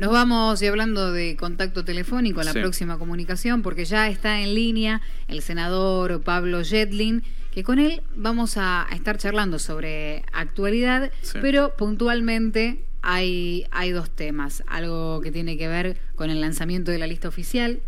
[0.00, 4.54] Nos vamos y hablando de contacto telefónico a la próxima comunicación, porque ya está en
[4.54, 11.76] línea el senador Pablo Jetlin, que con él vamos a, estar charlando sobre actualidad, pero
[11.76, 14.64] puntualmente hay, hay dos temas.
[14.68, 17.80] Algo que tiene que ver con el lanzamiento de la lista oficial,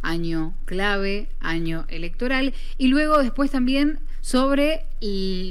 [0.00, 4.84] año clave, año electoral, y luego después también sobre,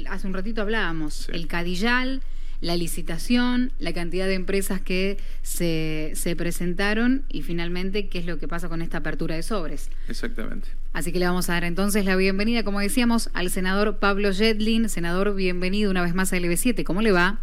[0.08, 2.22] hace un ratito hablábamos, el Cadillal
[2.60, 8.38] la licitación, la cantidad de empresas que se, se presentaron y finalmente qué es lo
[8.38, 9.90] que pasa con esta apertura de sobres.
[10.08, 10.68] Exactamente.
[10.92, 14.88] Así que le vamos a dar entonces la bienvenida, como decíamos, al senador Pablo Jetlin.
[14.88, 16.82] Senador, bienvenido una vez más a LB7.
[16.82, 17.38] ¿Cómo le va?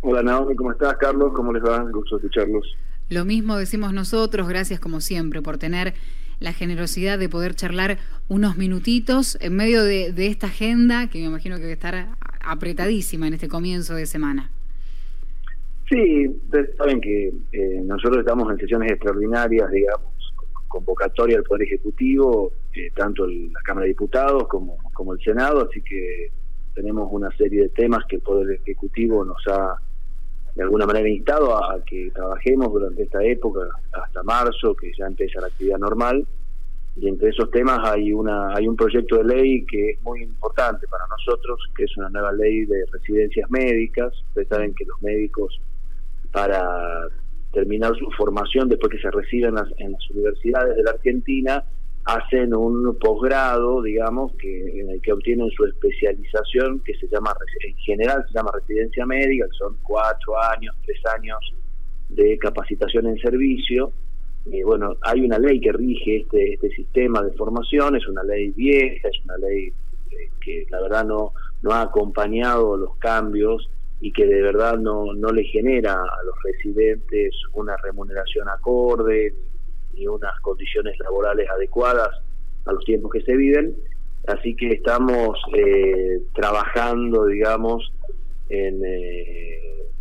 [0.00, 0.96] Hola Naomi, ¿cómo estás?
[0.98, 1.82] Carlos, ¿cómo les va?
[1.90, 2.76] Gusto escucharlos.
[3.08, 5.94] Lo mismo decimos nosotros, gracias como siempre por tener
[6.40, 11.26] la generosidad de poder charlar unos minutitos en medio de, de esta agenda que me
[11.26, 12.08] imagino que va a estar
[12.44, 14.50] apretadísima en este comienzo de semana.
[15.88, 16.26] Sí,
[16.78, 20.12] saben que eh, nosotros estamos en sesiones extraordinarias, digamos,
[20.68, 25.82] convocatoria del Poder Ejecutivo, eh, tanto la Cámara de Diputados como, como el Senado, así
[25.82, 26.30] que
[26.74, 29.76] tenemos una serie de temas que el Poder Ejecutivo nos ha
[30.54, 33.60] de alguna manera instado a que trabajemos durante esta época
[33.92, 36.26] hasta marzo, que ya empieza la actividad normal
[36.96, 40.86] y entre esos temas hay una hay un proyecto de ley que es muy importante
[40.88, 44.12] para nosotros que es una nueva ley de residencias médicas.
[44.28, 45.58] Ustedes saben que los médicos
[46.32, 47.08] para
[47.52, 51.64] terminar su formación después que se reciben en las, universidades de la Argentina
[52.04, 57.32] hacen un posgrado digamos que en el que obtienen su especialización que se llama
[57.64, 61.38] en general se llama residencia médica que son cuatro años tres años
[62.08, 63.92] de capacitación en servicio
[64.50, 68.50] eh, bueno, hay una ley que rige este, este sistema de formación, es una ley
[68.50, 69.72] vieja, es una ley
[70.10, 73.68] eh, que la verdad no, no ha acompañado los cambios
[74.00, 79.32] y que de verdad no, no le genera a los residentes una remuneración acorde
[79.94, 82.10] ni unas condiciones laborales adecuadas
[82.64, 83.76] a los tiempos que se viven.
[84.26, 87.92] Así que estamos eh, trabajando, digamos,
[88.48, 88.82] en,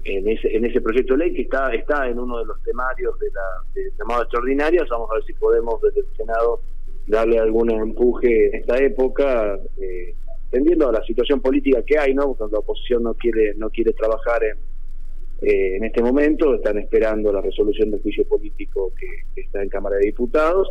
[0.03, 3.18] en ese, en ese proyecto de ley que está está en uno de los temarios
[3.19, 3.41] de la
[3.74, 4.90] de llamada extraordinarias.
[4.90, 6.62] Vamos a ver si podemos desde el Senado
[7.07, 10.16] darle algún empuje en esta época, eh,
[10.50, 12.34] tendiendo a la situación política que hay, ¿no?
[12.34, 14.58] Cuando la oposición no quiere no quiere trabajar en,
[15.41, 19.97] eh, en este momento, están esperando la resolución del juicio político que, está en Cámara
[19.97, 20.69] de Diputados.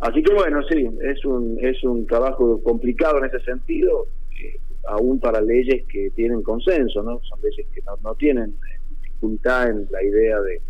[0.00, 4.06] Así que bueno, sí, es un es un trabajo complicado en ese sentido.
[4.42, 4.58] Eh,
[4.88, 7.20] aún para leyes que tienen consenso, ¿no?
[7.22, 8.54] Son leyes que no, tienen
[9.02, 10.60] dificultad en la idea de,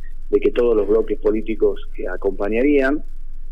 [0.41, 3.03] que todos los bloques políticos que acompañarían,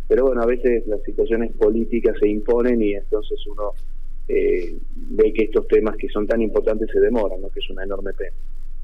[0.07, 3.73] pero bueno, a veces las situaciones políticas se imponen y entonces uno
[4.29, 7.49] eh, ve que estos temas que son tan importantes se demoran, ¿no?
[7.51, 8.37] Que es una enorme pena.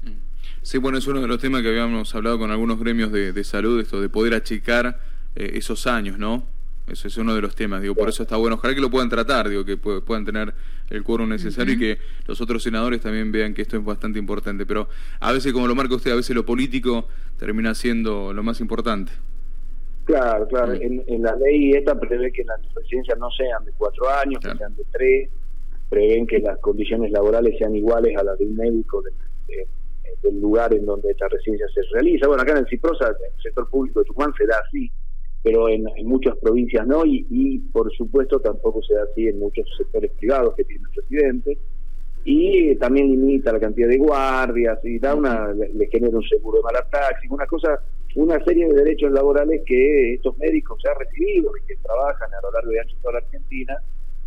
[0.03, 0.19] Mm.
[0.61, 3.79] Sí, bueno, es uno de los temas que habíamos hablado con algunos gremios de, salud,
[3.79, 4.99] esto de poder achicar
[5.35, 6.43] eh, esos años, ¿no?
[6.87, 8.57] Ese es uno de los temas, digo, por eso está bueno.
[8.57, 10.53] Ojalá que lo puedan tratar, digo, que puedan tener
[10.89, 11.97] el quórum necesario y que
[12.27, 14.65] los otros senadores también vean que esto es bastante importante.
[14.65, 14.87] Pero
[15.19, 17.07] a veces, como lo marca usted, a veces lo político
[17.37, 19.11] termina siendo lo más importante.
[20.05, 20.73] Claro, claro.
[20.73, 24.75] En, la ley esta prevé que las residencias no sean de cuatro años, que sean
[24.75, 25.29] de tres.
[25.89, 29.03] Prevén que las condiciones laborales sean iguales a las de un médico
[30.23, 32.27] del lugar en donde esta residencia se realiza.
[32.27, 34.91] Bueno, acá en el Ciprosa, en el sector público de Tucumán, se da así
[35.45, 40.11] pero en, muchas provincias no, y, por supuesto tampoco se da así en muchos sectores
[40.17, 41.59] privados que tienen residentes,
[42.23, 46.63] y también limita la cantidad de guardias, y da una, le, genera un seguro de
[46.63, 47.79] mala taxi, una cosa,
[48.15, 52.51] una serie de derechos laborales que estos médicos ya recibido y que trabajan a lo
[52.51, 53.77] largo de toda la Argentina,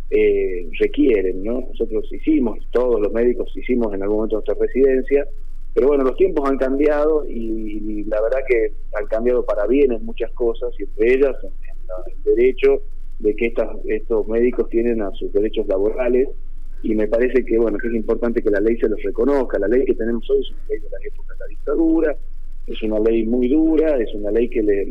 [0.09, 1.67] eh, requieren, ¿no?
[1.67, 5.27] Nosotros hicimos, todos los médicos hicimos en algún momento nuestra residencia,
[5.73, 10.03] pero bueno, los tiempos han cambiado y, la verdad que han cambiado para bien en
[10.03, 12.81] muchas cosas y entre ellas el derecho
[13.19, 16.29] de que estas, estos médicos tienen a sus derechos laborales
[16.81, 19.59] y me parece que bueno que es importante que la ley se los reconozca.
[19.59, 22.17] La ley que tenemos hoy es una ley de la época de la dictadura,
[22.67, 24.87] es una ley muy dura, es una ley que les,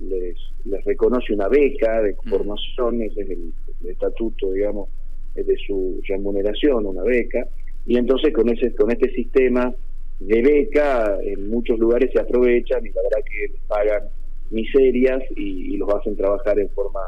[0.00, 2.30] les, reconoce una beca de mm.
[2.30, 3.52] formación, ese es el,
[3.82, 4.88] el estatuto, digamos,
[5.34, 7.46] de su remuneración, una beca,
[7.86, 9.74] y entonces con ese con este sistema
[10.20, 14.02] de beca en muchos lugares se aprovechan y la verdad que les pagan
[14.50, 17.00] miserias y, los hacen trabajar en forma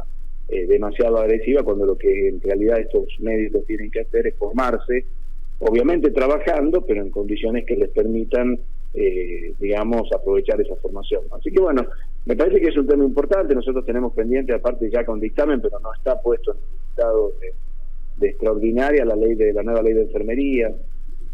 [0.48, 5.04] eh, demasiado agresiva cuando lo que en realidad estos médicos tienen que hacer es formarse,
[5.58, 8.58] obviamente trabajando, pero en condiciones que les permitan,
[8.94, 11.22] eh, digamos, aprovechar esa formación.
[11.32, 11.86] Así que bueno,
[12.26, 15.80] me parece que es un tema importante, nosotros tenemos pendiente, aparte ya con dictamen, pero
[15.80, 17.52] no está puesto en el estado de,
[18.18, 20.72] de extraordinaria la ley de la nueva ley de enfermería,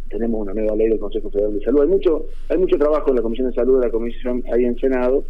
[0.09, 1.83] tenemos una nueva ley del Consejo Federal de Salud.
[1.83, 4.79] Hay mucho, hay mucho trabajo en la Comisión de Salud de la Comisión ahí en
[4.79, 5.25] Senado.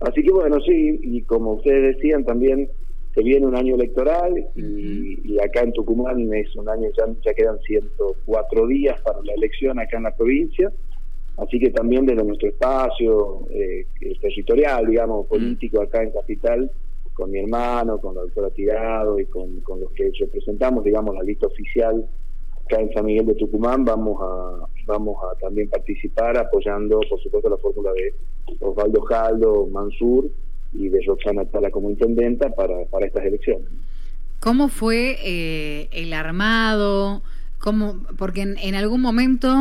[0.00, 2.68] Así que bueno, sí, y como ustedes decían también,
[3.14, 7.58] se viene un año electoral y, acá en Tucumán es un año, ya, ya quedan
[7.60, 10.72] 104 días para la elección acá en la provincia.
[11.36, 13.86] Así que también desde nuestro espacio eh,
[14.20, 16.70] territorial, digamos, político acá en Capital,
[17.14, 21.22] con mi hermano, con la doctora Tirado y con, con los que representamos, digamos, la
[21.22, 22.06] lista oficial
[22.72, 27.48] acá en San Miguel de Tucumán, vamos a vamos a también participar apoyando, por supuesto,
[27.48, 28.14] la fórmula de
[28.60, 30.30] Osvaldo Jaldo, Mansur
[30.72, 33.68] y de Roxana Tala como intendenta para, para estas elecciones.
[34.40, 37.22] ¿Cómo fue eh, el armado?
[37.58, 38.02] ¿Cómo?
[38.18, 39.54] Porque en, algún momento,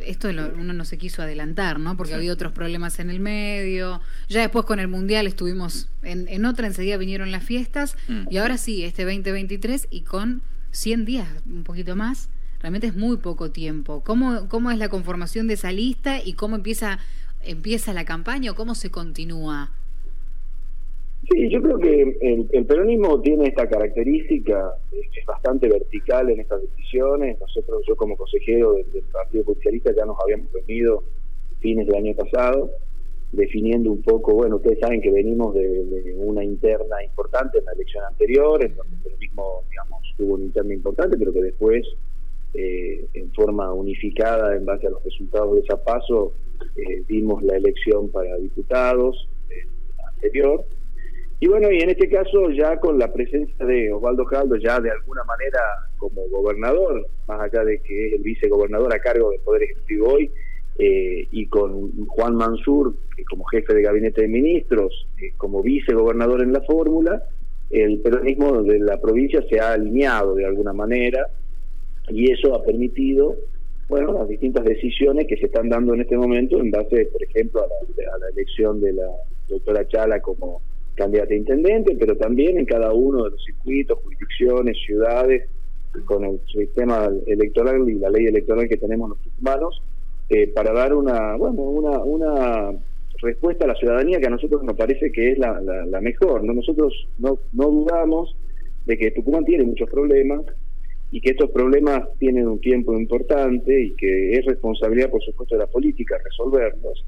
[0.00, 1.96] esto uno no se quiso adelantar, ¿no?
[1.96, 4.00] Porque había otros problemas en el medio.
[4.28, 7.96] Ya después con el Mundial estuvimos en, en otra, enseguida vinieron las fiestas.
[8.08, 8.26] Mm.
[8.30, 10.42] Y ahora sí, este 2023 y con
[10.72, 12.30] 100 días, un poquito más.
[12.60, 14.02] Realmente es muy poco tiempo.
[14.04, 16.98] ¿Cómo, cómo es la conformación de esa lista y cómo empieza,
[17.42, 19.70] empieza la campaña o cómo se continúa?
[21.28, 27.40] Sí, yo creo que el, peronismo tiene esta característica, es bastante vertical en estas decisiones.
[27.40, 31.02] Nosotros, yo como consejero del, Partido Socialista, ya nos habíamos reunido
[31.58, 32.70] fines del año pasado,
[33.32, 38.04] definiendo un poco, bueno, ustedes saben que venimos de, una interna importante en la elección
[38.04, 41.86] anterior, en donde el peronismo, digamos, tuvo una interna importante, pero que después,
[42.56, 46.32] eh, en forma unificada, en base a los resultados de esa paso,
[46.76, 49.66] eh, dimos la elección para diputados eh,
[50.14, 50.64] anterior.
[51.38, 54.90] Y bueno, y en este caso ya con la presencia de Osvaldo Jaldo, ya de
[54.90, 55.60] alguna manera
[55.98, 60.30] como gobernador, más allá de que es el vicegobernador a cargo del Poder Ejecutivo hoy,
[60.78, 62.94] eh, y con Juan Mansur
[63.30, 67.22] como jefe de gabinete de ministros, eh, como vicegobernador en la fórmula,
[67.70, 71.28] el peronismo de la provincia se ha alineado de alguna manera
[72.08, 73.36] y eso ha permitido
[73.88, 77.62] bueno las distintas decisiones que se están dando en este momento en base, por ejemplo,
[77.62, 79.08] a la, la elección de la
[79.48, 80.60] doctora Chala como
[80.96, 85.48] candidata a intendente, pero también en cada uno de los circuitos, jurisdicciones, ciudades,
[86.04, 89.82] con el sistema electoral y la ley electoral que tenemos los humanos,
[90.28, 92.72] eh, para dar una, bueno, una, una
[93.22, 96.42] respuesta a la ciudadanía que a nosotros nos parece que es la, la, mejor.
[96.44, 96.52] ¿no?
[96.52, 98.36] Nosotros no, no dudamos
[98.86, 100.42] de que Tucumán tiene muchos problemas
[101.16, 105.62] y que estos problemas tienen un tiempo importante y que es responsabilidad, por supuesto, de
[105.62, 107.04] la política resolverlos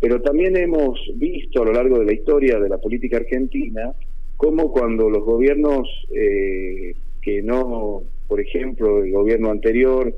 [0.00, 3.94] pero también hemos visto a lo largo de la historia de la política argentina
[4.36, 6.92] cómo cuando los gobiernos eh,
[7.22, 10.14] que no, por ejemplo, el gobierno anterior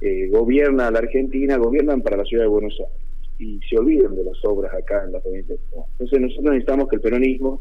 [0.00, 2.94] eh, gobierna a la Argentina, gobiernan para la ciudad de Buenos Aires
[3.38, 5.86] y se olvidan de las obras acá en la provincia de Tucumán.
[5.92, 7.60] Entonces nosotros necesitamos que el peronismo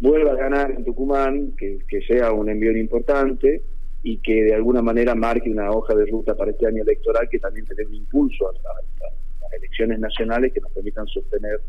[0.00, 3.60] vuelva a ganar en Tucumán, que, sea un envío importante
[4.02, 7.38] y que de alguna manera marque una hoja de ruta para este año electoral que
[7.38, 11.60] también tenga un impulso a, a, elecciones nacionales que nos permitan sostener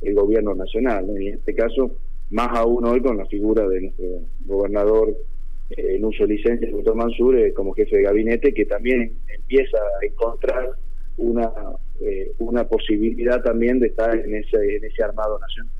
[0.00, 1.06] el gobierno nacional.
[1.20, 1.92] Y en este caso,
[2.30, 4.06] más aún hoy con la figura de nuestro
[4.46, 5.14] gobernador
[5.70, 9.12] eh, en uso de licencia, el doctor Mansur, eh, como jefe de gabinete, que también
[9.28, 10.70] empieza a encontrar
[11.18, 11.50] una,
[12.00, 15.72] eh, una posibilidad también de estar en ese, en ese armado nacional.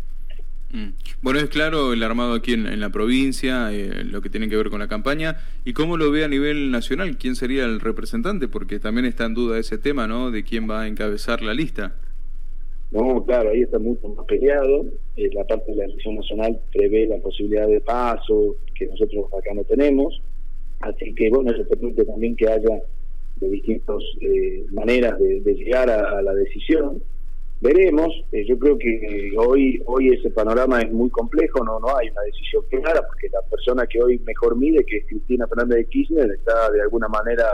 [0.72, 0.94] Mm.
[1.20, 4.70] Bueno, es claro el armado aquí en, la provincia, eh, lo que tiene que ver
[4.70, 8.78] con la campaña, y cómo lo ve a nivel nacional, quién sería el representante, porque
[8.78, 10.30] también está en duda ese tema, ¿no?
[10.30, 11.94] De quién va a encabezar la lista.
[12.90, 14.86] No, claro, ahí está mucho más peleado.
[15.16, 19.54] Eh, la parte de la elección nacional prevé la posibilidad de paso, que nosotros acá
[19.54, 20.20] no tenemos.
[20.80, 22.82] Así que, bueno, eso permite también que haya
[23.36, 27.02] de distintas eh, maneras de, llegar a la decisión
[27.62, 28.12] veremos.
[28.32, 32.22] Eh, yo creo que hoy hoy ese panorama es muy complejo, no no hay una
[32.22, 36.30] decisión clara, porque la persona que hoy mejor mide, que es Cristina Fernández de Kirchner,
[36.32, 37.46] está de alguna manera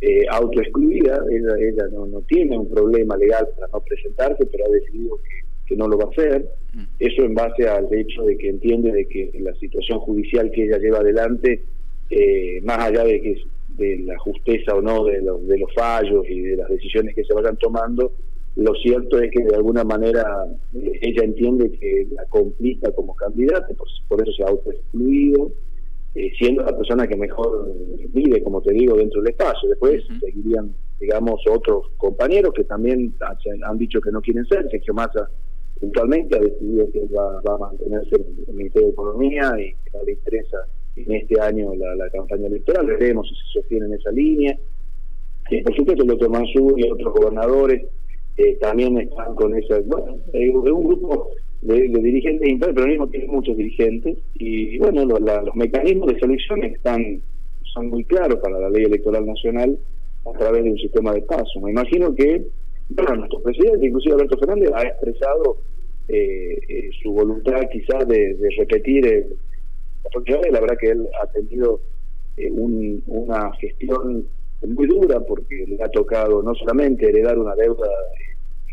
[0.00, 1.22] eh, autoexcluida.
[1.30, 5.76] Ella, ella no, no tiene un problema legal para no presentarse, pero ha decidido que,
[5.76, 6.48] no lo va a hacer.
[6.72, 6.84] Mm.
[6.98, 10.78] Eso en base al hecho de que entiende de que la situación judicial que ella
[10.78, 11.62] lleva adelante,
[12.10, 13.42] eh, más allá de que
[13.76, 17.22] de la justeza o no de los, de los fallos y de las decisiones que
[17.22, 18.12] se vayan tomando,
[18.58, 23.68] lo cierto es que de alguna manera eh, ella entiende que la complica como candidata,
[24.08, 25.52] por, eso se ha autoexcluido,
[26.16, 27.72] eh, siendo la persona que mejor
[28.12, 29.68] vive, como te digo, dentro del espacio.
[29.68, 33.14] Después seguirían, digamos, otros compañeros que también
[33.64, 34.68] han dicho que no quieren ser.
[34.68, 35.30] Sergio Massa
[35.78, 40.02] puntualmente ha decidido que va, a mantenerse en el Ministerio de Economía y que no
[40.04, 40.58] le interesa
[40.96, 42.86] en este año la, campaña electoral.
[42.86, 44.58] Veremos si se sostiene en esa línea.
[45.48, 47.86] Eh, por supuesto, el doctor Mansur y otros gobernadores
[48.38, 51.30] eh, también están con esa, bueno, es un grupo
[51.62, 57.20] de, dirigentes internos, pero mismo tiene muchos dirigentes, y bueno, los mecanismos de selección están
[57.74, 59.78] son muy claros para la ley electoral nacional,
[60.24, 61.60] a través de un sistema de paso.
[61.60, 62.46] Me imagino que
[62.90, 65.58] bueno, nuestro presidente, inclusive Alberto Fernández, ha expresado
[66.08, 69.36] eh, eh, su voluntad quizás de, repetir el,
[70.50, 71.80] la verdad que él ha tenido
[72.38, 74.26] eh, una gestión
[74.66, 77.88] muy dura porque le ha tocado no solamente heredar una deuda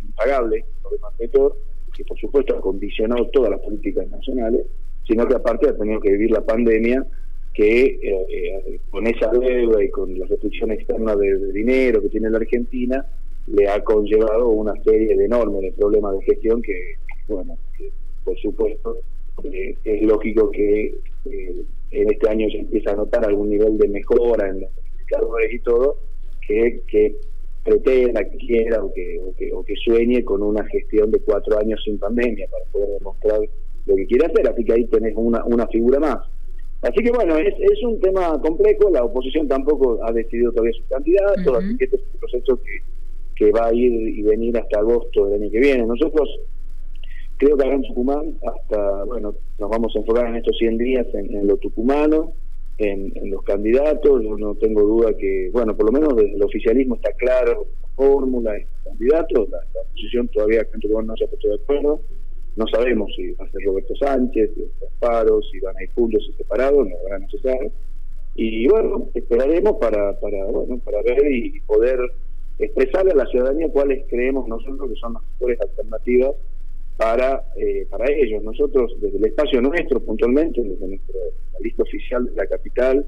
[0.02, 0.66] impagable,
[1.94, 4.66] que por supuesto ha condicionado todas las políticas nacionales,
[5.08, 7.06] sino que aparte ha tenido que vivir la pandemia
[7.54, 13.06] que con esa deuda y con la restricción externa de dinero que tiene la Argentina,
[13.48, 16.96] le ha conllevado una serie de enormes problemas de gestión que,
[17.28, 17.58] bueno,
[18.24, 18.98] por supuesto
[19.44, 23.88] eh, es lógico que eh, en este año se empieza a notar algún nivel de
[23.88, 24.70] mejora en los
[25.52, 25.98] y todo,
[26.48, 27.16] que, que
[27.64, 29.20] pretenda, que quiera o que,
[29.54, 33.40] o que, sueñe con una gestión de cuatro años sin pandemia para poder demostrar
[33.86, 36.18] lo que quiere hacer, así que ahí tenés una, una figura más.
[36.82, 40.88] Así que bueno, es, es un tema complejo, la oposición tampoco ha decidido todavía su
[40.88, 42.96] candidato, así que este es un proceso que
[43.36, 45.86] que va a ir y venir hasta agosto del año que viene.
[45.86, 46.30] Nosotros
[47.38, 51.06] creo que acá en Tucumán, hasta, bueno, nos vamos a enfocar en estos 100 días
[51.14, 52.34] en, lo tucumano,
[52.78, 56.96] en, los candidatos, yo no tengo duda que, bueno, por lo menos desde el oficialismo
[56.96, 61.48] está claro la fórmula, y candidatos, la, la oposición todavía Tucumán no se ha puesto
[61.48, 62.02] de acuerdo,
[62.56, 64.64] no sabemos si va a ser Roberto Sánchez, si
[65.00, 67.72] Paro, si van a ir juntos y separados, no van a necesitar.
[68.36, 72.00] Y bueno, esperaremos para, para, bueno, para ver y poder
[72.60, 76.32] expresarle a la ciudadanía cuáles creemos nosotros que son las mejores alternativas
[76.98, 78.44] para, eh, para ellos.
[78.44, 81.20] Nosotros, desde el espacio nuestro, puntualmente, desde nuestra
[81.60, 83.06] lista oficial de la capital,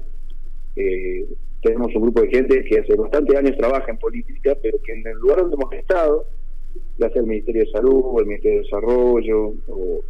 [0.76, 1.26] eh,
[1.62, 5.06] tenemos un grupo de gente que hace bastantes años trabaja en política, pero que en
[5.06, 6.26] el lugar donde hemos estado,
[6.98, 10.00] ya sea el Ministerio de Salud, o el Ministerio de Desarrollo, o,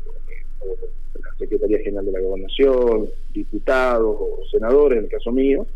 [0.60, 0.74] o
[1.14, 5.66] la Secretaría General de la Gobernación, diputados o senadores, en el caso mío,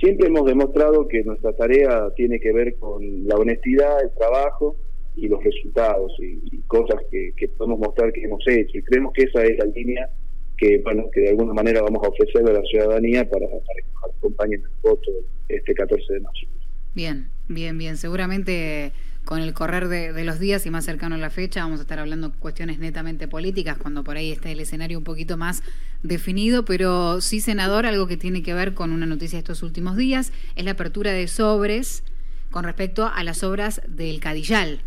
[0.00, 4.74] Siempre hemos demostrado que nuestra tarea tiene que ver con la honestidad, el trabajo
[5.16, 8.78] y los resultados y, cosas que, podemos mostrar que hemos hecho.
[8.78, 10.08] Y creemos que esa es la línea
[10.56, 13.92] que, bueno, que de alguna manera vamos a ofrecerle a la ciudadanía para, para que
[13.92, 15.10] nos acompañen en el voto
[15.48, 16.46] este 14 de marzo.
[16.94, 17.96] Bien, bien, bien.
[17.96, 18.92] Seguramente
[19.24, 21.98] con el correr de, los días y más cercano a la fecha vamos a estar
[21.98, 25.62] hablando cuestiones netamente políticas cuando por ahí esté el escenario un poquito más
[26.02, 29.96] definido, pero sí, senador, algo que tiene que ver con una noticia de estos últimos
[29.96, 32.02] días es la apertura de sobres
[32.50, 34.80] con respecto a las obras del Cadillal.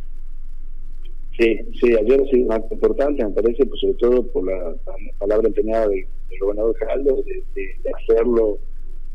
[1.37, 4.75] Sí, sí, ayer ha sido un acto importante, me parece, pues sobre todo por la,
[5.17, 6.05] palabra empeñada del,
[6.39, 8.59] gobernador Geraldo, de, hacerlo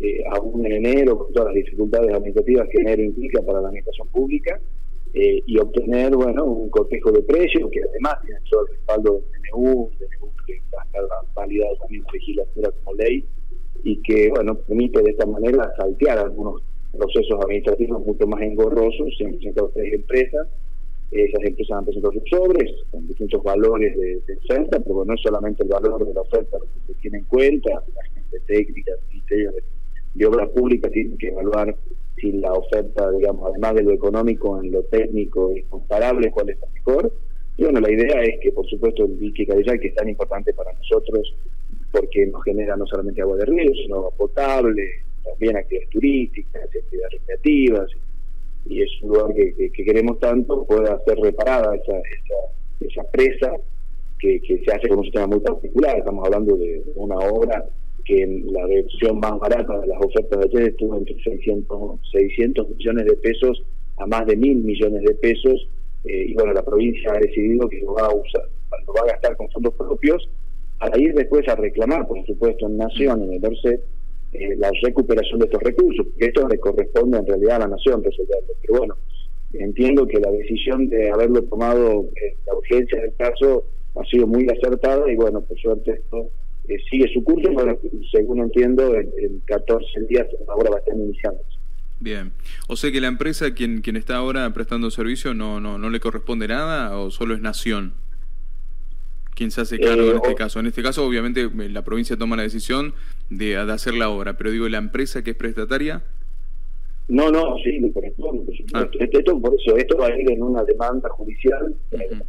[0.00, 4.08] eh, aún en enero, con todas las dificultades administrativas que enero implica para la administración
[4.08, 4.60] pública,
[5.14, 9.42] eh, y obtener bueno un cortejo de precios que además tiene todo el respaldo del
[9.50, 11.02] DNU, DNU que va a estar
[11.34, 13.24] validado también en legislatura como ley
[13.84, 19.24] y que bueno permite de esta manera saltear algunos procesos administrativos mucho más engorrosos, se
[19.24, 20.46] han tres empresas,
[21.10, 25.20] esas empresas han presentado sus sobres con distintos valores de, de oferta, pero no es
[25.22, 28.92] solamente el valor de la oferta lo que se tiene en cuenta, la gente técnica,
[29.08, 29.62] criterios de,
[30.14, 31.74] de obra pública tienen que evaluar
[32.16, 36.58] si la oferta, digamos, además de lo económico, en lo técnico es comparable, cuál es
[36.60, 37.12] la mejor.
[37.56, 40.52] Y bueno, la idea es que, por supuesto, el dique Cadillal, que es tan importante
[40.52, 41.34] para nosotros,
[41.90, 44.88] porque nos genera no solamente agua de río, sino agua potable,
[45.24, 47.90] también actividades turísticas, actividades recreativas,
[48.68, 53.52] y es un lugar que, queremos tanto, pueda ser reparada esa, esa, esa presa
[54.18, 55.98] que, que se hace con un sistema muy particular.
[55.98, 57.64] Estamos hablando de una obra
[58.04, 63.04] que la versión más barata de las ofertas de ayer estuvo entre 600, 600 millones
[63.04, 63.62] de pesos
[63.98, 65.68] a más de mil millones de pesos
[66.04, 68.42] eh, y bueno, la provincia ha decidido que lo va a usar,
[68.86, 70.28] lo va a gastar con fondos propios
[70.78, 73.82] para ir después a reclamar, por supuesto, en Nación, en el DORCET,
[74.32, 78.04] eh, la recuperación de estos recursos, porque esto le corresponde en realidad a la Nación
[78.04, 78.52] resolverlo.
[78.60, 78.96] Pero bueno,
[79.54, 83.64] entiendo que la decisión de haberlo tomado, eh, la urgencia del caso,
[83.96, 86.30] ha sido muy acertada y bueno, por suerte esto
[86.68, 87.80] eh, sigue su curso, pero
[88.12, 91.40] según entiendo, en, 14 días ahora va a estar iniciando.
[92.00, 92.32] Bien.
[92.68, 95.98] O sea que la empresa, quien, quien está ahora prestando servicio, no, no, no le
[95.98, 97.94] corresponde nada o solo es Nación?
[99.34, 100.60] ¿Quién se hace cargo en eh, este caso?
[100.60, 102.92] En este caso, obviamente, la provincia toma la decisión
[103.30, 106.02] de, de hacer la obra, pero digo, ¿la empresa que es prestataria?
[107.08, 108.98] No, no, sí, le corresponde, por supuesto.
[109.00, 109.08] Ah.
[109.10, 111.74] Esto, por eso, esto va a ir en una demanda judicial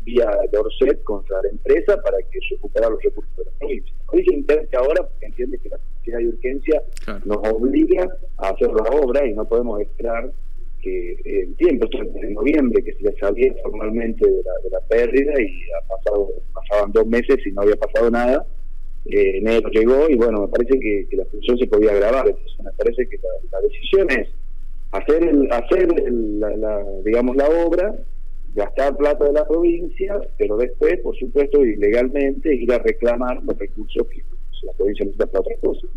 [0.03, 3.93] vía Dorset contra la empresa para que se recupere los recursos de la provincia.
[3.99, 6.83] La provincia intenta ahora, porque entiende que la necesidad de urgencia
[7.25, 10.31] nos obliga a hacer la obra y no podemos esperar
[10.81, 14.79] que el tiempo, esto en noviembre, que se le sabía formalmente de la, de la
[14.79, 18.45] pérdida y ha pasado, pasaban dos meses y no había pasado nada.
[19.05, 22.27] Eh, enero llegó y bueno, me parece que, la situación se podía agravar.
[22.27, 23.17] Entonces, me parece que
[23.51, 24.29] la decisión es
[24.91, 27.95] hacer, el, hacer la, digamos, la obra,
[28.55, 34.07] gastar plata de la provincia, pero después, por supuesto, ilegalmente ir a reclamar los recursos
[34.07, 34.23] que
[34.65, 35.89] la provincia necesita para otras cosas.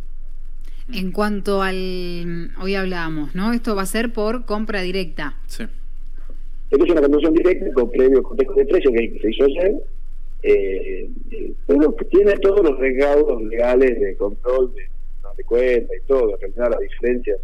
[0.92, 3.52] En cuanto al, hoy hablábamos, ¿no?
[3.52, 5.36] Esto va a ser por compra directa.
[5.46, 5.64] Sí.
[6.70, 9.74] Esto es una conducción directa con previo contexto de precio que se hizo ayer,
[10.42, 11.10] eh,
[11.66, 14.82] pero que tiene todos los recaudos legales de control de,
[15.36, 16.34] de cuenta y todo.
[16.34, 17.36] En realidad la diferencia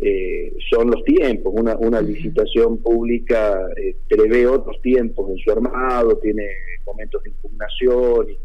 [0.00, 1.52] eh, son los tiempos.
[1.56, 6.46] Una, una licitación pública eh, prevé otros tiempos en su armado, tiene
[6.86, 8.38] momentos de impugnación y,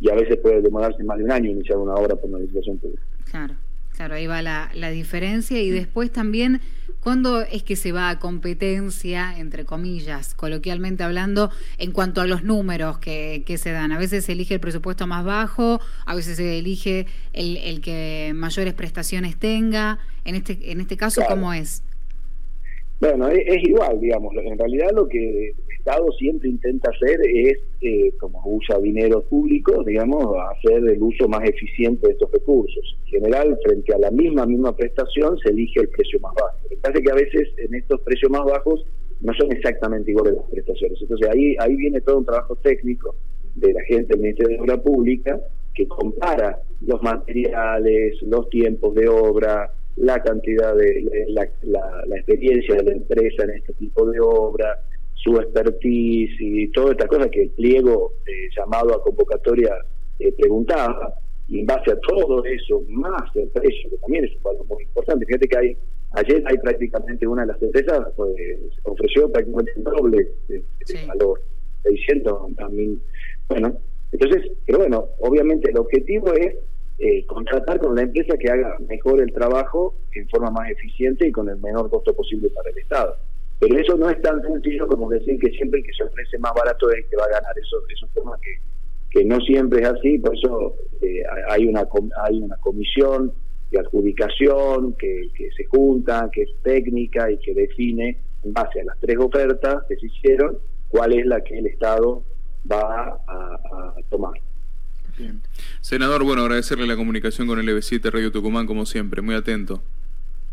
[0.00, 2.78] y a veces puede demorarse más de un año iniciar una obra por una licitación
[2.78, 3.02] pública.
[3.30, 3.54] Claro.
[3.96, 6.60] Claro, ahí va la, la diferencia y después también,
[7.00, 12.42] ¿cuándo es que se va a competencia, entre comillas, coloquialmente hablando, en cuanto a los
[12.42, 13.92] números que, que se dan?
[13.92, 18.32] A veces se elige el presupuesto más bajo, a veces se elige el, el que
[18.34, 20.00] mayores prestaciones tenga.
[20.24, 21.84] En este, en este caso, ¿cómo es?
[23.00, 24.34] Bueno, es, igual, digamos.
[24.36, 30.34] En realidad lo que Estado siempre intenta hacer es, eh, como usa dinero público, digamos,
[30.56, 32.96] hacer el uso más eficiente de estos recursos.
[33.04, 36.56] En general, frente a la misma misma prestación, se elige el precio más bajo.
[36.62, 38.86] Lo que pasa es que a veces en estos precios más bajos
[39.20, 40.98] no son exactamente iguales las prestaciones.
[41.02, 43.14] Entonces ahí, ahí viene todo un trabajo técnico
[43.54, 45.38] de la gente del Ministerio de Obra Pública
[45.74, 52.84] que compara los materiales, los tiempos de obra, la cantidad de la, la, experiencia de
[52.84, 54.80] la empresa en este tipo de obra,
[55.14, 59.74] su expertise y toda esta cosa que el pliego eh, llamado a convocatoria
[60.18, 61.14] eh, preguntaba,
[61.48, 64.82] y en base a todo eso, más el precio, que también es un valor muy
[64.82, 65.26] importante.
[65.26, 65.76] Fíjate que hay,
[66.12, 68.34] ayer hay prácticamente una de las empresas pues,
[68.84, 70.62] ofreció prácticamente el doble de,
[71.06, 71.40] valor,
[71.82, 73.00] 600 también.
[73.48, 73.76] Bueno,
[74.12, 76.54] entonces, pero bueno, obviamente el objetivo es
[76.98, 81.32] eh, contratar con la empresa que haga mejor el trabajo en forma más eficiente y
[81.32, 83.16] con el menor costo posible para el Estado.
[83.66, 86.52] Pero eso no es tan sencillo como decir que siempre el que se ofrece más
[86.52, 87.58] barato es el que va a ganar.
[87.58, 88.38] Eso es un tema
[89.10, 91.88] que, no siempre es así, por eso eh, hay, una,
[92.24, 93.32] hay una comisión
[93.70, 99.00] de adjudicación que, se junta, que es técnica y que define en base a las
[99.00, 102.22] tres ofertas que se hicieron cuál es la que el Estado
[102.70, 104.34] va a tomar.
[105.80, 109.80] Senador, bueno, agradecerle la comunicación con el EB7 Radio Tucumán, como siempre, muy atento.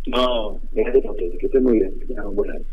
[0.07, 2.65] No, que estén muy bien, que tengan un.